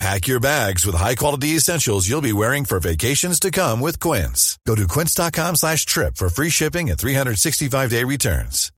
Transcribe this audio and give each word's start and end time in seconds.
Pack 0.00 0.26
your 0.26 0.40
bags 0.40 0.84
with 0.84 0.96
high-quality 0.96 1.48
essentials 1.50 2.08
you'll 2.08 2.20
be 2.20 2.32
wearing 2.32 2.64
for 2.64 2.80
vacations 2.80 3.38
to 3.40 3.50
come 3.50 3.80
with 3.80 4.00
Quince. 4.00 4.58
Go 4.66 4.74
to 4.74 4.86
quince.com 4.88 5.56
slash 5.56 5.86
trip 5.86 6.16
for 6.16 6.28
free 6.28 6.50
shipping 6.50 6.90
and 6.90 6.98
365-day 6.98 8.04
returns. 8.04 8.72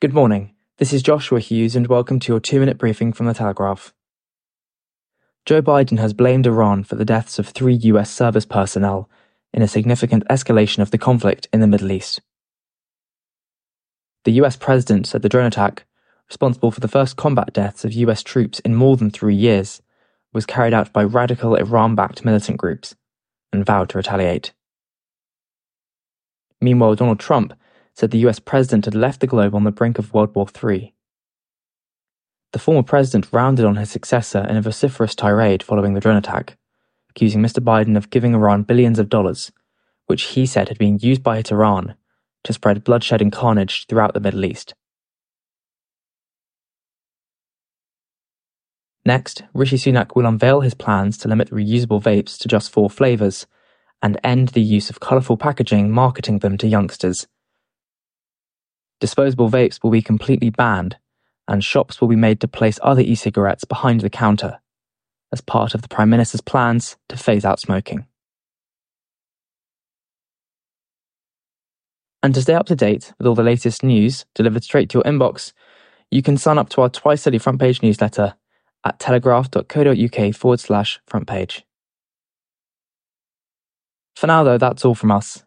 Good 0.00 0.12
morning. 0.14 0.54
This 0.78 0.92
is 0.92 1.02
Joshua 1.02 1.40
Hughes 1.40 1.76
and 1.76 1.86
welcome 1.86 2.18
to 2.20 2.32
your 2.32 2.40
two-minute 2.40 2.78
briefing 2.78 3.12
from 3.12 3.26
The 3.26 3.34
Telegraph. 3.34 3.94
Joe 5.46 5.62
Biden 5.62 5.98
has 5.98 6.12
blamed 6.12 6.46
Iran 6.46 6.84
for 6.84 6.94
the 6.94 7.04
deaths 7.04 7.38
of 7.38 7.48
three 7.48 7.74
US 7.74 8.10
service 8.10 8.46
personnel 8.46 9.08
in 9.52 9.62
a 9.62 9.68
significant 9.68 10.24
escalation 10.28 10.78
of 10.78 10.90
the 10.90 10.98
conflict 10.98 11.48
in 11.52 11.60
the 11.60 11.66
Middle 11.66 11.90
East. 11.90 12.20
The 14.24 14.32
US 14.32 14.56
president 14.56 15.06
said 15.06 15.22
the 15.22 15.28
drone 15.28 15.46
attack 15.46 15.84
responsible 16.32 16.70
for 16.70 16.80
the 16.80 16.88
first 16.88 17.16
combat 17.16 17.52
deaths 17.52 17.84
of 17.84 17.92
US 17.92 18.22
troops 18.22 18.58
in 18.60 18.74
more 18.74 18.96
than 18.96 19.10
three 19.10 19.34
years, 19.34 19.82
was 20.32 20.46
carried 20.46 20.72
out 20.72 20.90
by 20.90 21.04
radical 21.04 21.54
Iran 21.56 21.94
backed 21.94 22.24
militant 22.24 22.56
groups 22.56 22.94
and 23.52 23.66
vowed 23.66 23.90
to 23.90 23.98
retaliate. 23.98 24.54
Meanwhile, 26.58 26.94
Donald 26.94 27.20
Trump 27.20 27.52
said 27.92 28.12
the 28.12 28.26
US 28.26 28.38
president 28.38 28.86
had 28.86 28.94
left 28.94 29.20
the 29.20 29.26
globe 29.26 29.54
on 29.54 29.64
the 29.64 29.70
brink 29.70 29.98
of 29.98 30.14
World 30.14 30.34
War 30.34 30.46
III. 30.46 30.94
The 32.52 32.58
former 32.58 32.82
president 32.82 33.30
rounded 33.30 33.66
on 33.66 33.76
his 33.76 33.90
successor 33.90 34.40
in 34.48 34.56
a 34.56 34.62
vociferous 34.62 35.14
tirade 35.14 35.62
following 35.62 35.92
the 35.92 36.00
drone 36.00 36.16
attack, 36.16 36.56
accusing 37.10 37.42
Mr. 37.42 37.62
Biden 37.62 37.94
of 37.94 38.08
giving 38.08 38.32
Iran 38.32 38.62
billions 38.62 38.98
of 38.98 39.10
dollars, 39.10 39.52
which 40.06 40.22
he 40.22 40.46
said 40.46 40.68
had 40.68 40.78
been 40.78 40.98
used 40.98 41.22
by 41.22 41.42
Tehran 41.42 41.94
to 42.44 42.54
spread 42.54 42.84
bloodshed 42.84 43.20
and 43.20 43.30
carnage 43.30 43.86
throughout 43.86 44.14
the 44.14 44.20
Middle 44.20 44.46
East. 44.46 44.72
Next, 49.04 49.42
Rishi 49.52 49.76
Sunak 49.76 50.14
will 50.14 50.26
unveil 50.26 50.60
his 50.60 50.74
plans 50.74 51.18
to 51.18 51.28
limit 51.28 51.50
reusable 51.50 52.00
vapes 52.00 52.38
to 52.38 52.48
just 52.48 52.70
four 52.70 52.88
flavours 52.88 53.46
and 54.00 54.18
end 54.22 54.48
the 54.48 54.62
use 54.62 54.90
of 54.90 55.00
colourful 55.00 55.36
packaging 55.36 55.90
marketing 55.90 56.38
them 56.38 56.56
to 56.58 56.68
youngsters. 56.68 57.26
Disposable 59.00 59.50
vapes 59.50 59.82
will 59.82 59.90
be 59.90 60.02
completely 60.02 60.50
banned, 60.50 60.96
and 61.48 61.64
shops 61.64 62.00
will 62.00 62.08
be 62.08 62.16
made 62.16 62.40
to 62.40 62.48
place 62.48 62.78
other 62.82 63.00
e 63.00 63.16
cigarettes 63.16 63.64
behind 63.64 64.00
the 64.00 64.10
counter 64.10 64.60
as 65.32 65.40
part 65.40 65.74
of 65.74 65.82
the 65.82 65.88
Prime 65.88 66.10
Minister's 66.10 66.40
plans 66.40 66.96
to 67.08 67.16
phase 67.16 67.44
out 67.44 67.58
smoking. 67.58 68.06
And 72.22 72.34
to 72.34 72.42
stay 72.42 72.54
up 72.54 72.66
to 72.66 72.76
date 72.76 73.12
with 73.18 73.26
all 73.26 73.34
the 73.34 73.42
latest 73.42 73.82
news 73.82 74.26
delivered 74.34 74.62
straight 74.62 74.88
to 74.90 74.98
your 74.98 75.04
inbox, 75.04 75.52
you 76.10 76.22
can 76.22 76.36
sign 76.36 76.58
up 76.58 76.68
to 76.68 76.82
our 76.82 76.88
twice 76.88 77.24
daily 77.24 77.38
front 77.38 77.58
page 77.58 77.82
newsletter 77.82 78.34
at 78.84 78.98
telegraph.co.uk 78.98 80.34
forward 80.34 80.60
slash 80.60 81.00
front 81.06 81.26
page. 81.26 81.64
For 84.16 84.26
now, 84.26 84.44
though, 84.44 84.58
that's 84.58 84.84
all 84.84 84.94
from 84.94 85.10
us. 85.10 85.44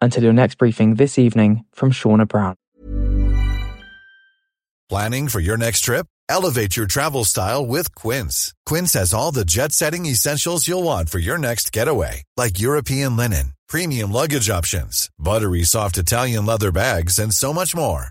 Until 0.00 0.22
your 0.22 0.32
next 0.32 0.56
briefing 0.58 0.94
this 0.94 1.18
evening 1.18 1.64
from 1.72 1.90
Shauna 1.90 2.28
Brown. 2.28 2.56
Planning 4.88 5.28
for 5.28 5.40
your 5.40 5.56
next 5.56 5.80
trip? 5.80 6.06
Elevate 6.28 6.76
your 6.76 6.86
travel 6.86 7.24
style 7.24 7.66
with 7.66 7.94
Quince. 7.94 8.54
Quince 8.66 8.92
has 8.92 9.12
all 9.12 9.32
the 9.32 9.44
jet 9.44 9.72
setting 9.72 10.06
essentials 10.06 10.68
you'll 10.68 10.82
want 10.84 11.08
for 11.08 11.18
your 11.18 11.38
next 11.38 11.72
getaway, 11.72 12.22
like 12.36 12.60
European 12.60 13.16
linen, 13.16 13.54
premium 13.68 14.12
luggage 14.12 14.48
options, 14.50 15.10
buttery 15.18 15.64
soft 15.64 15.98
Italian 15.98 16.46
leather 16.46 16.70
bags, 16.70 17.18
and 17.18 17.32
so 17.32 17.52
much 17.52 17.74
more. 17.74 18.10